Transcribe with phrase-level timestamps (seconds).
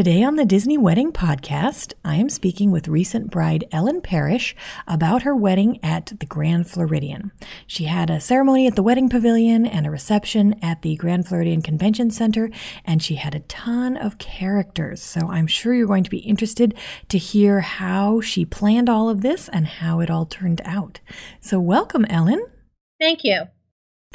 [0.00, 4.56] Today on the Disney Wedding Podcast, I am speaking with recent bride Ellen Parrish
[4.88, 7.32] about her wedding at the Grand Floridian.
[7.66, 11.60] She had a ceremony at the Wedding Pavilion and a reception at the Grand Floridian
[11.60, 12.48] Convention Center,
[12.86, 15.02] and she had a ton of characters.
[15.02, 16.74] So I'm sure you're going to be interested
[17.10, 21.00] to hear how she planned all of this and how it all turned out.
[21.42, 22.42] So welcome, Ellen.
[22.98, 23.48] Thank you.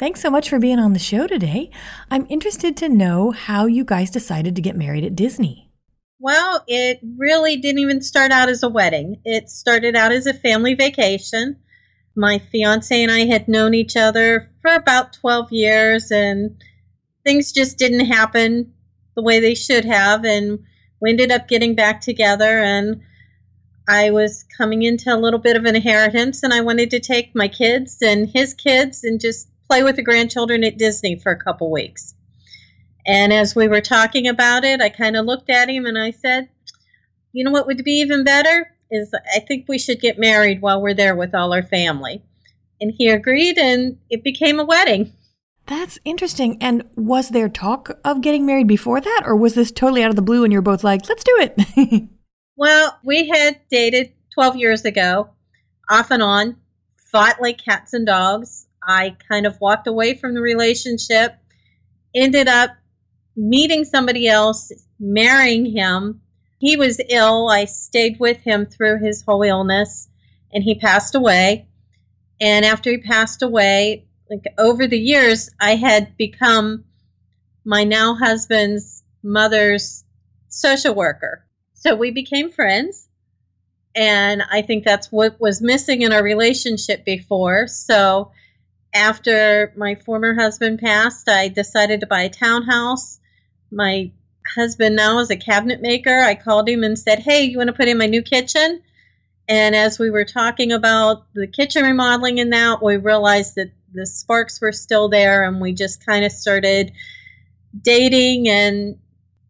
[0.00, 1.70] Thanks so much for being on the show today.
[2.10, 5.65] I'm interested to know how you guys decided to get married at Disney.
[6.18, 9.20] Well, it really didn't even start out as a wedding.
[9.24, 11.56] It started out as a family vacation.
[12.14, 16.56] My fiance and I had known each other for about 12 years, and
[17.24, 18.72] things just didn't happen
[19.14, 20.24] the way they should have.
[20.24, 20.60] And
[21.00, 23.02] we ended up getting back together, and
[23.86, 27.34] I was coming into a little bit of an inheritance, and I wanted to take
[27.34, 31.38] my kids and his kids and just play with the grandchildren at Disney for a
[31.38, 32.14] couple weeks.
[33.06, 36.10] And as we were talking about it, I kind of looked at him and I
[36.10, 36.48] said,
[37.32, 38.72] You know what would be even better?
[38.90, 42.22] Is I think we should get married while we're there with all our family.
[42.80, 45.12] And he agreed, and it became a wedding.
[45.66, 46.58] That's interesting.
[46.60, 50.16] And was there talk of getting married before that, or was this totally out of
[50.16, 52.08] the blue and you're both like, let's do it?
[52.56, 55.30] well, we had dated 12 years ago,
[55.90, 56.56] off and on,
[57.10, 58.68] fought like cats and dogs.
[58.82, 61.36] I kind of walked away from the relationship,
[62.14, 62.70] ended up
[63.36, 66.20] meeting somebody else, marrying him.
[66.58, 67.48] He was ill.
[67.48, 70.08] I stayed with him through his whole illness
[70.52, 71.68] and he passed away.
[72.40, 76.84] And after he passed away, like over the years, I had become
[77.64, 80.04] my now husband's mother's
[80.48, 81.44] social worker.
[81.74, 83.08] So we became friends.
[83.94, 87.66] And I think that's what was missing in our relationship before.
[87.66, 88.30] So
[88.94, 93.20] after my former husband passed, I decided to buy a townhouse
[93.70, 94.10] my
[94.54, 96.20] husband now is a cabinet maker.
[96.20, 98.82] I called him and said, Hey, you want to put in my new kitchen?
[99.48, 104.06] And as we were talking about the kitchen remodeling and that, we realized that the
[104.06, 106.92] sparks were still there and we just kind of started
[107.80, 108.48] dating.
[108.48, 108.98] And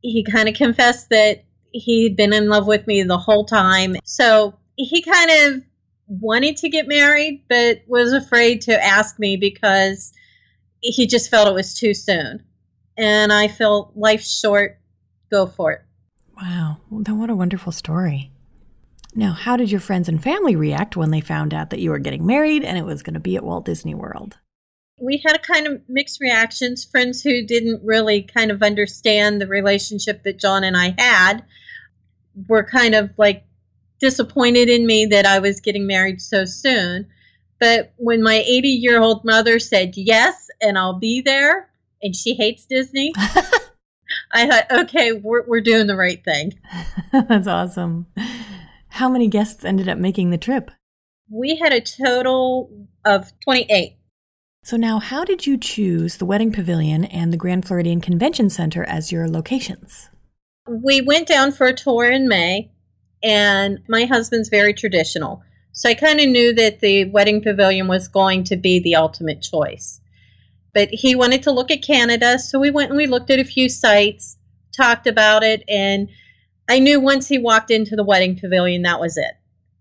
[0.03, 3.97] he kind of confessed that he'd been in love with me the whole time.
[4.05, 5.63] So he kind of
[6.09, 10.13] wanted to get married, but was afraid to ask me because
[10.81, 12.45] he just felt it was too soon
[12.97, 14.79] and I feel life's short.
[15.31, 15.83] Go for it.
[16.41, 16.79] Wow.
[16.89, 18.31] What a wonderful story.
[19.15, 21.99] Now, how did your friends and family react when they found out that you were
[21.99, 24.37] getting married and it was going to be at Walt Disney World?
[25.01, 26.85] We had a kind of mixed reactions.
[26.85, 31.45] Friends who didn't really kind of understand the relationship that John and I had
[32.47, 33.45] were kind of like
[34.01, 37.07] disappointed in me that I was getting married so soon.
[37.59, 41.71] But when my 80 year old mother said yes and I'll be there,
[42.03, 43.13] and she hates Disney.
[44.33, 46.55] I thought, okay, we're, we're doing the right thing.
[47.13, 48.07] That's awesome.
[48.89, 50.71] How many guests ended up making the trip?
[51.31, 53.97] We had a total of 28.
[54.63, 58.85] So, now how did you choose the Wedding Pavilion and the Grand Floridian Convention Center
[58.85, 60.11] as your locations?
[60.69, 62.73] We went down for a tour in May,
[63.23, 65.43] and my husband's very traditional.
[65.73, 69.41] So, I kind of knew that the Wedding Pavilion was going to be the ultimate
[69.41, 70.01] choice
[70.77, 72.39] but he wanted to look at Canada.
[72.39, 74.37] So we went and we looked at a few sites,
[74.77, 76.11] talked about it, and
[76.69, 79.39] I knew once he walked into the wedding pavilion, that was it.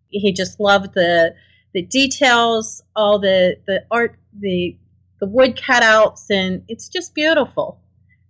[0.07, 1.35] He just loved the
[1.73, 4.77] the details, all the the art, the
[5.19, 7.81] the wood cutouts, and it's just beautiful.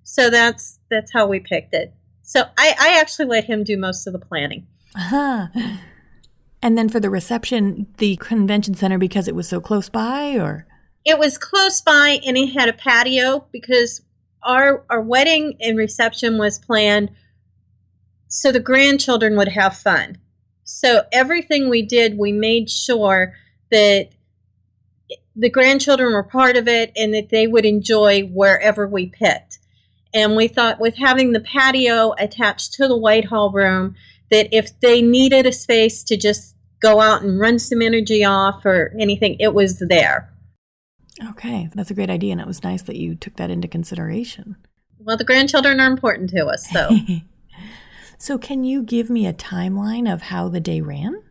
[0.02, 1.94] So that's that's how we picked it.
[2.24, 4.66] So I, I actually let him do most of the planning.
[4.96, 5.50] Uh-huh.
[6.64, 10.66] And then for the reception, the convention center because it was so close by, or
[11.06, 14.02] it was close by and it had a patio because
[14.44, 17.12] our our wedding and reception was planned
[18.28, 20.18] so the grandchildren would have fun.
[20.66, 23.34] So everything we did, we made sure
[23.72, 24.10] that
[25.36, 29.60] the grandchildren were part of it and that they would enjoy wherever we picked.
[30.14, 33.96] And we thought with having the patio attached to the Whitehall room,
[34.32, 38.66] that if they needed a space to just go out and run some energy off
[38.66, 40.30] or anything, it was there.
[41.30, 42.34] Okay, that's a great idea.
[42.34, 44.58] And it was nice that you took that into consideration.
[45.00, 46.90] Well, the grandchildren are important to us, so.
[48.18, 51.22] so, can you give me a timeline of how the day ran?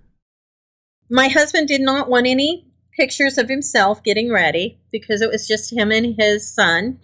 [1.10, 2.66] My husband did not want any
[2.96, 6.98] pictures of himself getting ready because it was just him and his son.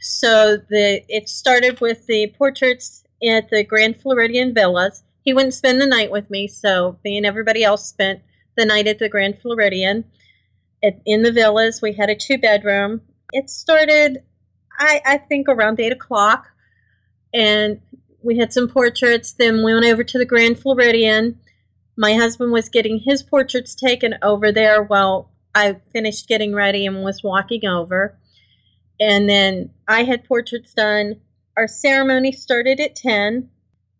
[0.00, 5.02] So the it started with the portraits at the Grand Floridian Villas.
[5.22, 8.20] He wouldn't spend the night with me, so me and everybody else spent
[8.56, 10.04] the night at the Grand Floridian.
[10.82, 13.00] In the villas, we had a two bedroom.
[13.32, 14.22] It started,
[14.78, 16.48] I, I think, around eight o'clock,
[17.34, 17.80] and
[18.22, 19.32] we had some portraits.
[19.32, 21.38] Then we went over to the Grand Floridian
[21.98, 27.02] my husband was getting his portraits taken over there while I finished getting ready and
[27.02, 28.16] was walking over.
[29.00, 31.16] And then I had portraits done.
[31.56, 33.50] Our ceremony started at 10,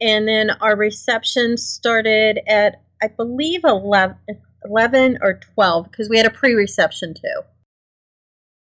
[0.01, 4.17] and then our reception started at, I believe, 11,
[4.65, 7.43] 11 or 12, because we had a pre reception too.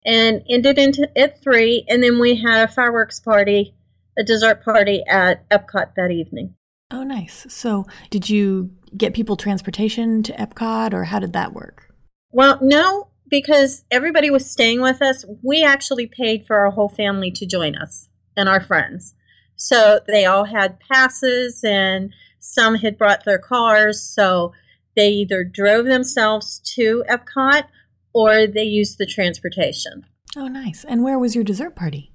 [0.05, 3.75] And ended into, at 3, and then we had a fireworks party,
[4.17, 6.55] a dessert party at Epcot that evening.
[6.93, 7.47] Oh, nice.
[7.49, 11.93] So, did you get people transportation to Epcot, or how did that work?
[12.31, 15.25] Well, no, because everybody was staying with us.
[15.43, 19.15] We actually paid for our whole family to join us and our friends.
[19.57, 24.01] So they all had passes, and some had brought their cars.
[24.01, 24.53] So
[24.97, 27.65] they either drove themselves to Epcot
[28.13, 30.07] or they used the transportation.
[30.37, 30.85] Oh, nice.
[30.85, 32.13] And where was your dessert party?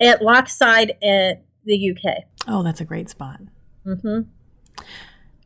[0.00, 2.24] At Lockside at the UK.
[2.48, 3.40] Oh, that's a great spot.
[3.84, 4.20] Mm-hmm.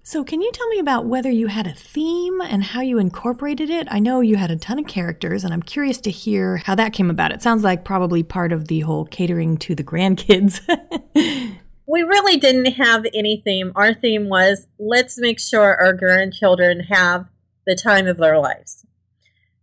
[0.07, 3.71] So, can you tell me about whether you had a theme and how you incorporated
[3.71, 3.89] it?
[3.91, 6.93] I know you had a ton of characters, and I'm curious to hear how that
[6.93, 7.33] came about.
[7.33, 10.61] It sounds like probably part of the whole catering to the grandkids.
[11.87, 13.73] we really didn't have any theme.
[13.75, 17.27] Our theme was let's make sure our grandchildren have
[17.67, 18.87] the time of their lives.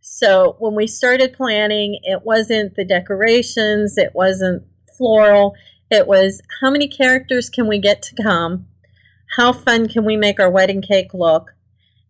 [0.01, 4.63] So, when we started planning, it wasn't the decorations, it wasn't
[4.97, 5.56] floral,
[5.89, 8.67] it was how many characters can we get to come?
[9.38, 11.51] How fun can we make our wedding cake look?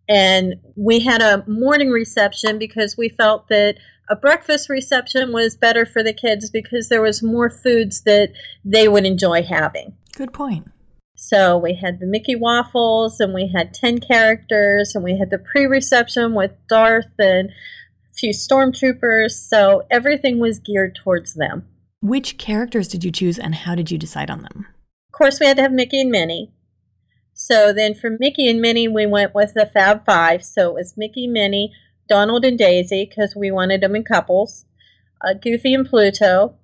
[0.08, 3.76] And we had a morning reception because we felt that
[4.08, 8.32] a breakfast reception was better for the kids because there was more foods that
[8.64, 9.94] they would enjoy having.
[10.14, 10.70] Good point.
[11.14, 15.38] So we had the Mickey waffles and we had 10 characters and we had the
[15.38, 19.32] pre-reception with Darth and a few stormtroopers.
[19.32, 21.68] So everything was geared towards them.
[22.00, 24.66] Which characters did you choose and how did you decide on them?
[25.08, 26.52] Of course, we had to have Mickey and Minnie.
[27.34, 30.44] So then for Mickey and Minnie, we went with the Fab Five.
[30.44, 31.72] So it was Mickey, Minnie,
[32.08, 34.64] Donald, and Daisy because we wanted them in couples,
[35.24, 36.56] uh, Goofy and Pluto,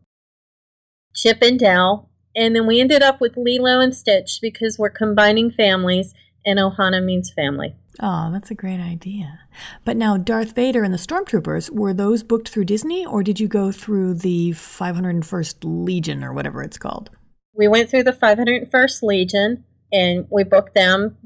[1.14, 2.08] Chip and Dale.
[2.38, 6.14] And then we ended up with Lilo and Stitch because we're combining families
[6.46, 7.74] and Ohana means family.
[7.98, 9.40] Oh, that's a great idea.
[9.84, 13.48] But now, Darth Vader and the Stormtroopers, were those booked through Disney or did you
[13.48, 17.10] go through the 501st Legion or whatever it's called?
[17.54, 21.16] We went through the 501st Legion and we booked them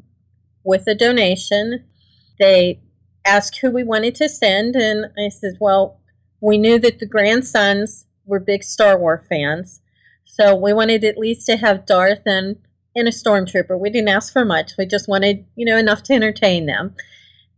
[0.65, 1.85] with a donation.
[2.39, 2.81] They
[3.23, 6.01] asked who we wanted to send, and I said, well,
[6.41, 9.83] we knew that the grandsons were big Star Wars fans.
[10.25, 12.57] So we wanted at least to have Darth and
[12.95, 13.79] and a stormtrooper.
[13.79, 14.73] We didn't ask for much.
[14.77, 16.95] We just wanted, you know, enough to entertain them.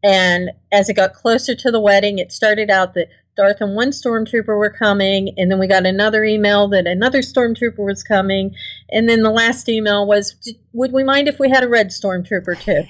[0.02, 3.90] And as it got closer to the wedding, it started out that Darth and one
[3.90, 8.54] stormtrooper were coming, and then we got another email that another stormtrooper was coming,
[8.90, 10.36] and then the last email was,
[10.72, 12.84] "Would we mind if we had a red stormtrooper too?"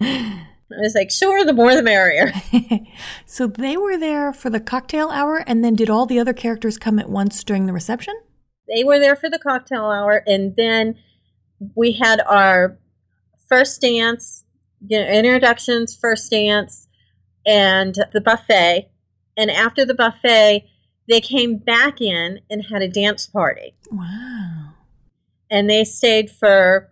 [0.00, 2.32] I was like, "Sure, the more the merrier."
[3.26, 6.76] so they were there for the cocktail hour, and then did all the other characters
[6.76, 8.14] come at once during the reception?
[8.68, 10.96] They were there for the cocktail hour, and then
[11.74, 12.78] we had our
[13.48, 14.44] first dance,
[14.86, 16.88] you know, introductions, first dance,
[17.46, 18.90] and the buffet.
[19.36, 20.66] And after the buffet,
[21.08, 23.74] they came back in and had a dance party.
[23.90, 24.70] Wow.
[25.50, 26.90] And they stayed for,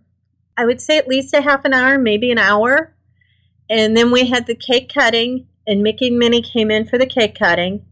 [0.57, 2.95] I would say, at least a half an hour, maybe an hour.
[3.71, 7.07] And then we had the cake cutting, and Mickey and Minnie came in for the
[7.07, 7.87] cake cutting.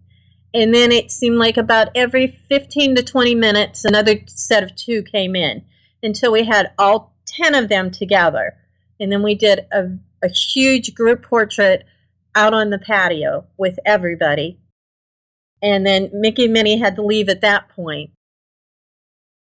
[0.52, 5.02] And then it seemed like about every 15 to 20 minutes, another set of two
[5.02, 5.64] came in
[6.02, 8.56] until we had all 10 of them together.
[8.98, 9.90] And then we did a,
[10.22, 11.84] a huge group portrait
[12.34, 14.58] out on the patio with everybody.
[15.62, 18.10] And then Mickey and Minnie had to leave at that point.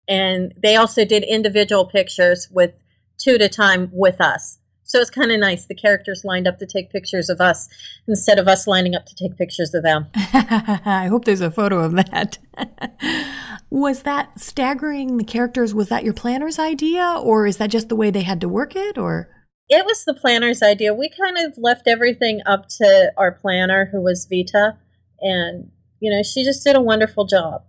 [0.07, 2.73] And they also did individual pictures with
[3.17, 4.59] two at a time with us.
[4.87, 5.65] So it's kind of nice.
[5.65, 7.67] The characters lined up to take pictures of us
[8.07, 10.07] instead of us lining up to take pictures of them.
[10.15, 12.37] I hope there's a photo of that.
[13.69, 15.73] was that staggering the characters?
[15.73, 18.77] Was that your planner's idea, or is that just the way they had to work
[18.77, 19.29] it, or?
[19.67, 20.93] It was the planner's idea.
[20.93, 24.77] We kind of left everything up to our planner, who was Vita,
[25.19, 27.63] and you know she just did a wonderful job.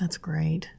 [0.00, 0.70] That's great.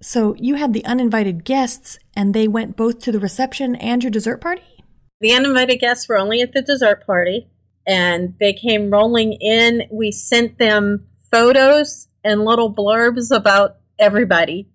[0.00, 4.10] So you had the uninvited guests, and they went both to the reception and your
[4.10, 4.81] dessert party?
[5.22, 7.48] The uninvited guests were only at the dessert party,
[7.86, 9.84] and they came rolling in.
[9.90, 14.68] We sent them photos and little blurbs about everybody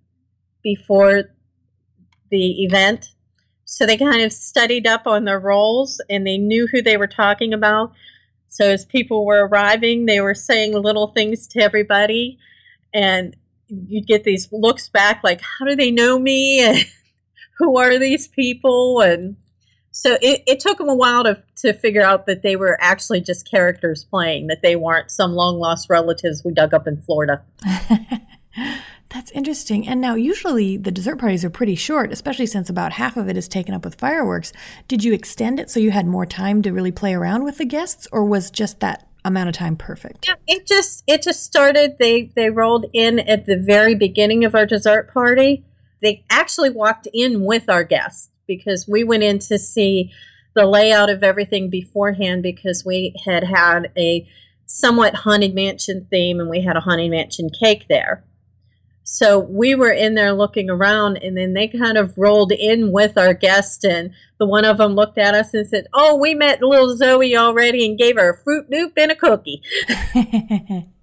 [0.64, 1.24] before
[2.32, 3.08] the event.
[3.66, 7.08] So they kind of studied up on their roles and they knew who they were
[7.08, 7.92] talking about.
[8.48, 12.38] So as people were arriving, they were saying little things to everybody.
[12.94, 13.36] And
[13.68, 16.62] you'd get these looks back like, how do they know me?
[16.68, 16.86] And
[17.60, 19.02] who are these people?
[19.02, 19.36] And
[19.98, 23.20] so it, it took them a while to, to figure out that they were actually
[23.20, 27.42] just characters playing, that they weren't some long lost relatives we dug up in Florida.
[29.10, 29.88] That's interesting.
[29.88, 33.36] And now, usually the dessert parties are pretty short, especially since about half of it
[33.38, 34.54] is taken up with fireworks.
[34.88, 37.66] Did you extend it so you had more time to really play around with the
[37.66, 40.28] guests, or was just that amount of time perfect?
[40.28, 41.96] Yeah, it just it just started.
[41.98, 45.66] They they rolled in at the very beginning of our dessert party.
[46.04, 50.12] They actually walked in with our guests because we went in to see
[50.56, 54.28] the layout of everything beforehand because we had had a
[54.66, 58.24] somewhat haunted mansion theme and we had a haunted mansion cake there.
[59.04, 63.18] So we were in there looking around, and then they kind of rolled in with
[63.18, 66.62] our guest, and the one of them looked at us and said, "Oh, we met
[66.62, 69.62] little Zoe already and gave her a fruit loop and a cookie."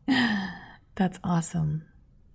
[0.97, 1.85] That's awesome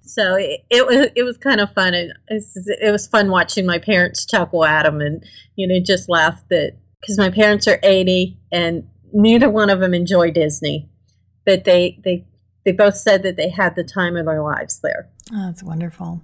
[0.09, 1.93] so it, it, was it was kind of fun.
[1.93, 5.23] It, it was fun watching my parents chuckle at them and
[5.55, 9.93] you know just laugh that because my parents are eighty and neither one of them
[9.93, 10.89] enjoy Disney,
[11.45, 12.25] but they they
[12.65, 15.09] they both said that they had the time of their lives there.
[15.31, 16.21] Oh, that's wonderful.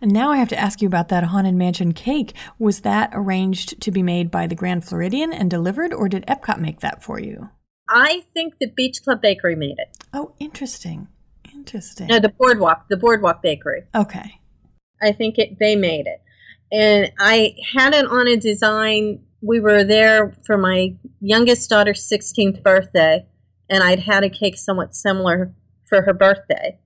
[0.00, 2.32] And now I have to ask you about that Haunted Mansion cake.
[2.58, 6.60] Was that arranged to be made by the Grand Floridian and delivered, or did Epcot
[6.60, 7.50] make that for you?
[7.88, 9.96] I think the Beach Club Bakery made it.
[10.12, 11.08] Oh, interesting.
[11.66, 12.06] Interesting.
[12.06, 13.82] No, the Boardwalk, the Boardwalk Bakery.
[13.92, 14.40] Okay.
[15.02, 16.22] I think it, they made it.
[16.70, 19.24] And I had it on a design.
[19.42, 23.26] We were there for my youngest daughter's 16th birthday,
[23.68, 25.52] and I'd had a cake somewhat similar
[25.88, 26.78] for her birthday.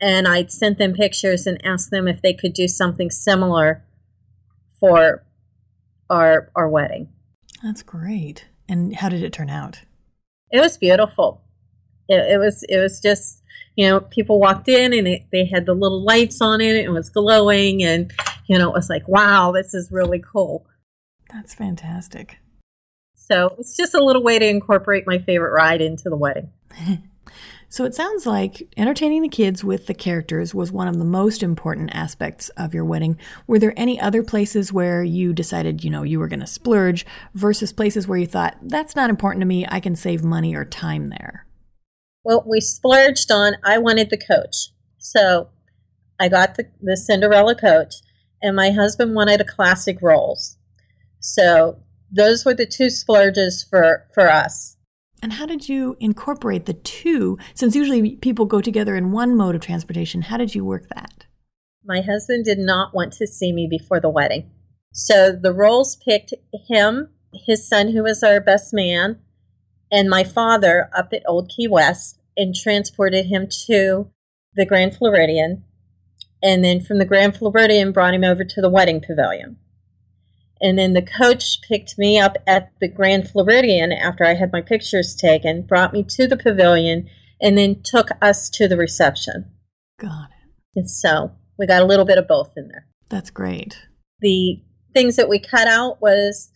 [0.00, 3.84] And I'd sent them pictures and asked them if they could do something similar
[4.80, 5.24] for
[6.10, 7.10] our our wedding.
[7.62, 8.46] That's great.
[8.68, 9.82] And how did it turn out?
[10.50, 11.42] It was beautiful.
[12.08, 13.43] It, it was it was just
[13.76, 16.76] you know, people walked in and it, they had the little lights on it.
[16.76, 18.12] It was glowing, and
[18.46, 20.66] you know, it was like, wow, this is really cool.
[21.32, 22.38] That's fantastic.
[23.14, 26.50] So it's just a little way to incorporate my favorite ride into the wedding.
[27.68, 31.42] so it sounds like entertaining the kids with the characters was one of the most
[31.42, 33.18] important aspects of your wedding.
[33.46, 37.06] Were there any other places where you decided, you know, you were going to splurge
[37.34, 40.66] versus places where you thought, that's not important to me, I can save money or
[40.66, 41.43] time there?
[42.24, 44.70] Well, we splurged on, I wanted the coach.
[44.98, 45.50] So
[46.18, 47.94] I got the, the Cinderella coach,
[48.40, 50.56] and my husband wanted a classic Rolls.
[51.20, 54.76] So those were the two splurges for, for us.
[55.22, 57.38] And how did you incorporate the two?
[57.54, 61.26] Since usually people go together in one mode of transportation, how did you work that?
[61.84, 64.50] My husband did not want to see me before the wedding.
[64.92, 66.32] So the Rolls picked
[66.68, 67.10] him,
[67.46, 69.18] his son, who was our best man,
[69.94, 74.10] and my father up at Old Key West and transported him to
[74.56, 75.62] the Grand Floridian.
[76.42, 79.56] And then from the Grand Floridian, brought him over to the wedding pavilion.
[80.60, 84.60] And then the coach picked me up at the Grand Floridian after I had my
[84.60, 87.08] pictures taken, brought me to the pavilion,
[87.40, 89.52] and then took us to the reception.
[90.00, 90.50] Got it.
[90.74, 92.88] And so we got a little bit of both in there.
[93.10, 93.78] That's great.
[94.18, 94.60] The
[94.92, 96.50] things that we cut out was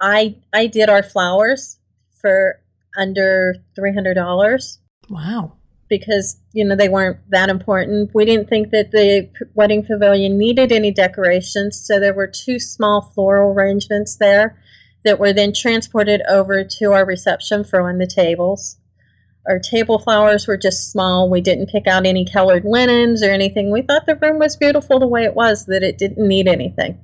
[0.00, 1.78] I I did our flowers
[2.20, 2.60] for
[2.96, 4.78] under $300.
[5.08, 5.56] Wow.
[5.88, 8.10] Because, you know, they weren't that important.
[8.14, 13.12] We didn't think that the wedding pavilion needed any decorations, so there were two small
[13.14, 14.58] floral arrangements there
[15.04, 18.78] that were then transported over to our reception for on the tables.
[19.46, 21.28] Our table flowers were just small.
[21.28, 23.70] We didn't pick out any colored linens or anything.
[23.70, 26.98] We thought the room was beautiful the way it was, that it didn't need anything.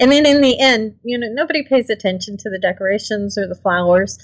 [0.00, 3.54] And then in the end, you know, nobody pays attention to the decorations or the
[3.54, 4.18] flowers.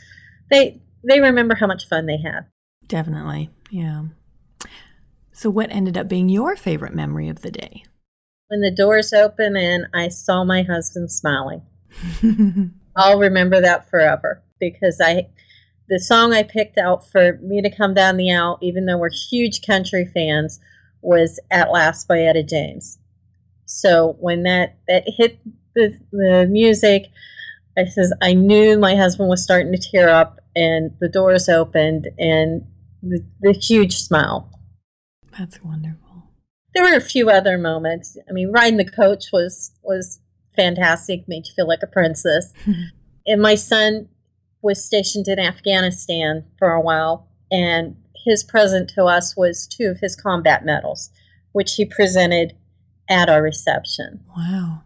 [0.50, 2.46] They they remember how much fun they had.
[2.86, 3.50] Definitely.
[3.70, 4.04] Yeah.
[5.32, 7.84] So, what ended up being your favorite memory of the day?
[8.48, 11.62] When the doors opened and I saw my husband smiling.
[12.96, 15.28] I'll remember that forever because I
[15.88, 19.10] the song I picked out for me to come down the aisle, even though we're
[19.10, 20.60] huge country fans,
[21.00, 22.98] was "At Last" by Etta James.
[23.66, 25.38] So when that that hit
[25.74, 27.06] the, the music,
[27.78, 32.08] I says I knew my husband was starting to tear up, and the doors opened,
[32.18, 32.66] and
[33.02, 34.50] the, the huge smile.
[35.38, 36.24] That's wonderful.
[36.74, 38.16] There were a few other moments.
[38.28, 40.20] I mean, riding the coach was was
[40.54, 42.52] fantastic, made you feel like a princess.
[43.26, 44.08] and my son
[44.62, 50.00] was stationed in Afghanistan for a while, and his present to us was two of
[50.00, 51.10] his combat medals,
[51.52, 52.54] which he presented
[53.08, 54.20] at our reception.
[54.36, 54.82] Wow.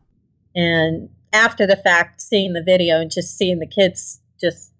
[0.54, 4.72] And after the fact, seeing the video and just seeing the kids just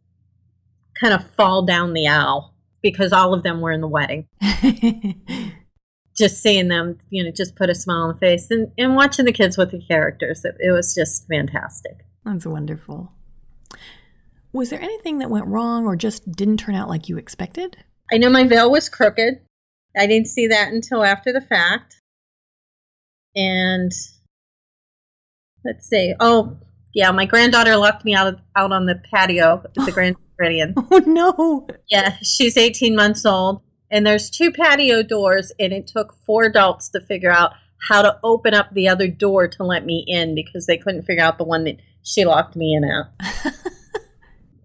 [1.01, 4.27] kind of fall down the aisle because all of them were in the wedding.
[6.17, 9.25] just seeing them, you know, just put a smile on the face and, and watching
[9.25, 10.45] the kids with the characters.
[10.45, 12.05] It, it was just fantastic.
[12.25, 13.13] That's wonderful.
[14.53, 17.77] Was there anything that went wrong or just didn't turn out like you expected?
[18.13, 19.41] I know my veil was crooked.
[19.97, 21.97] I didn't see that until after the fact.
[23.35, 23.91] And
[25.65, 26.15] let's see.
[26.21, 26.59] Oh,
[26.95, 30.75] yeah, my granddaughter locked me out out on the patio at the Grand Floridian.
[30.91, 31.67] Oh no.
[31.89, 36.89] Yeah, she's 18 months old and there's two patio doors and it took four adults
[36.91, 37.53] to figure out
[37.89, 41.23] how to open up the other door to let me in because they couldn't figure
[41.23, 43.55] out the one that she locked me in at.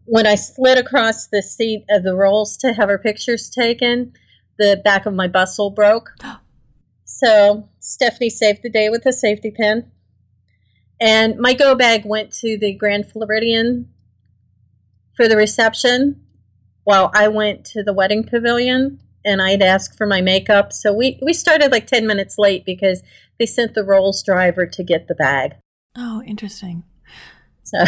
[0.05, 4.13] when I slid across the seat of the rolls to have her pictures taken,
[4.57, 6.11] the back of my bustle broke.
[7.11, 9.91] So Stephanie saved the day with a safety pin.
[11.01, 13.89] And my go bag went to the Grand Floridian
[15.19, 16.15] for the reception
[16.85, 20.71] while I went to the wedding pavilion and I'd asked for my makeup.
[20.71, 23.03] So we, we started like 10 minutes late because
[23.37, 25.55] they sent the Rolls driver to get the bag.
[25.97, 26.85] Oh, interesting.
[27.63, 27.83] So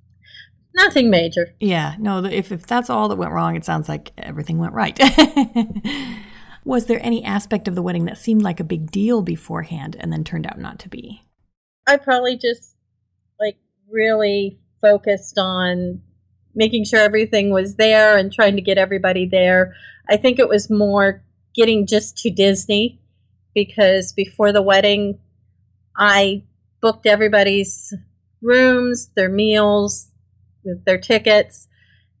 [0.76, 1.56] nothing major.
[1.58, 4.96] Yeah, no, if, if that's all that went wrong, it sounds like everything went right.
[6.64, 10.12] Was there any aspect of the wedding that seemed like a big deal beforehand and
[10.12, 11.24] then turned out not to be?
[11.88, 12.76] I probably just
[13.40, 13.56] like
[13.88, 16.02] really focused on
[16.54, 19.74] making sure everything was there and trying to get everybody there.
[20.08, 21.22] I think it was more
[21.54, 23.00] getting just to Disney
[23.54, 25.18] because before the wedding,
[25.96, 26.44] I
[26.80, 27.92] booked everybody's
[28.42, 30.10] rooms, their meals,
[30.86, 31.68] their tickets,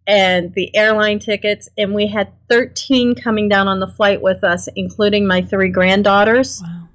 [0.06, 1.68] and the airline tickets.
[1.78, 6.60] And we had 13 coming down on the flight with us, including my three granddaughters.
[6.62, 6.88] Wow.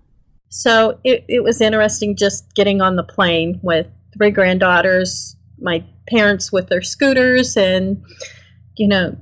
[0.50, 6.52] So it, it was interesting just getting on the plane with three granddaughters, my parents
[6.52, 8.04] with their scooters, and,
[8.76, 9.18] you know,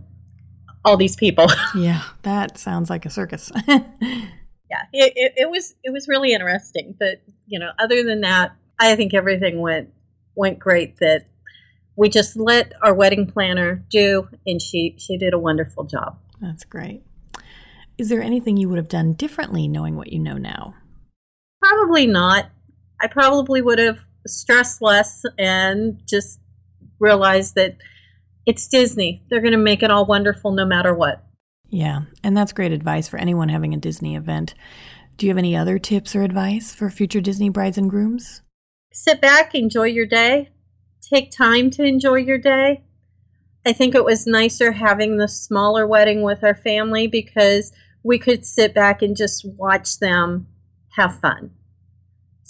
[0.85, 1.47] all these people.
[1.75, 3.51] yeah, that sounds like a circus.
[3.67, 6.95] yeah, it, it, it, was it was really interesting.
[6.97, 9.89] But you know, other than that, I think everything went
[10.35, 10.97] went great.
[10.97, 11.25] That
[11.95, 16.17] we just let our wedding planner do, and she she did a wonderful job.
[16.41, 17.03] That's great.
[17.97, 20.73] Is there anything you would have done differently knowing what you know now?
[21.61, 22.49] Probably not.
[22.99, 26.39] I probably would have stressed less and just
[26.99, 27.77] realize that
[28.45, 29.23] it's Disney.
[29.29, 31.23] They're going to make it all wonderful no matter what.
[31.69, 34.53] Yeah, and that's great advice for anyone having a Disney event.
[35.17, 38.41] Do you have any other tips or advice for future Disney brides and grooms?
[38.91, 40.49] Sit back, enjoy your day.
[41.01, 42.83] Take time to enjoy your day.
[43.65, 47.71] I think it was nicer having the smaller wedding with our family because
[48.03, 50.47] we could sit back and just watch them
[50.89, 51.51] have fun.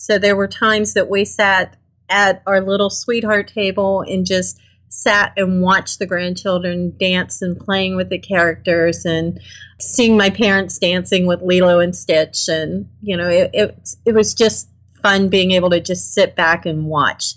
[0.03, 1.77] So there were times that we sat
[2.09, 7.95] at our little sweetheart table and just sat and watched the grandchildren dance and playing
[7.95, 9.39] with the characters and
[9.79, 12.49] seeing my parents dancing with Lilo and Stitch.
[12.49, 14.67] And you know it, it, it was just
[15.01, 17.35] fun being able to just sit back and watch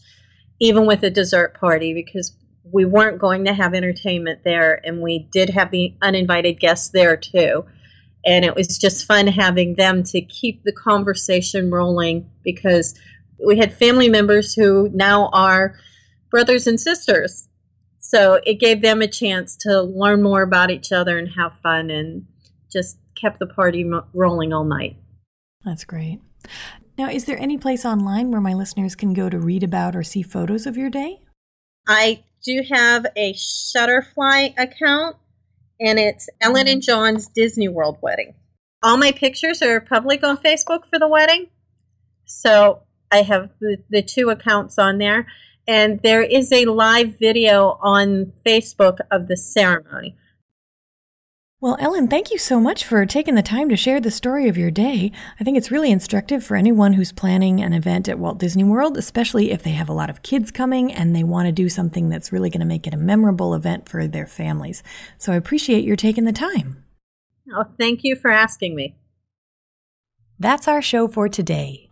[0.59, 2.35] even with a dessert party because
[2.72, 4.81] we weren't going to have entertainment there.
[4.85, 7.64] And we did have the uninvited guests there too
[8.27, 12.99] and it was just fun having them to keep the conversation rolling because
[13.45, 15.77] we had family members who now are
[16.31, 17.49] brothers and sisters.
[18.01, 21.91] So it gave them a chance to learn more about each other and have fun
[21.91, 22.27] and
[22.71, 24.97] just kept the party mo- rolling all night.
[25.65, 26.21] That's great.
[26.99, 30.03] Now, is there any place online where my listeners can go to read about or
[30.03, 31.21] see photos of your day?
[31.87, 35.17] I do have a Shutterfly account,
[35.81, 38.35] and it's Ellen and John's Disney World wedding.
[38.83, 41.47] All my pictures are public on Facebook for the wedding.
[42.25, 45.27] So I have the, the two accounts on there
[45.69, 50.17] and there is a live video on Facebook of the ceremony.
[51.59, 54.59] Well, Ellen, thank you so much for taking the time to share the story of
[54.59, 55.11] your day.
[55.40, 58.99] I think it's really instructive for anyone who's planning an event at Walt Disney World,
[58.99, 62.11] especially if they have a lot of kids coming and they want to do something
[62.11, 64.83] that's really going to make it a memorable event for their families.
[65.16, 66.85] So I appreciate your taking the time.
[67.51, 68.95] Oh, thank you for asking me.
[70.38, 71.88] That's our show for today.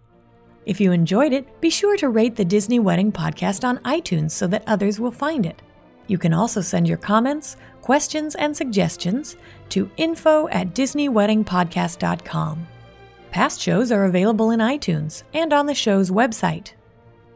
[0.67, 4.47] If you enjoyed it, be sure to rate the Disney Wedding Podcast on iTunes so
[4.49, 5.63] that others will find it.
[6.07, 9.37] You can also send your comments, questions, and suggestions
[9.71, 12.67] to info at DisneyWeddingPodcast.com.
[13.31, 16.73] Past shows are available in iTunes and on the show's website.